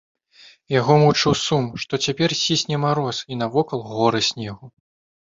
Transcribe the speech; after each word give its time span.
Яго 0.79 0.93
мучыў 1.01 1.33
сум, 1.41 1.67
што 1.83 1.99
цяпер 2.07 2.29
цісне 2.43 2.79
мароз 2.85 3.17
і 3.35 3.37
навокал 3.41 3.79
горы 3.91 4.23
снегу. 4.29 4.65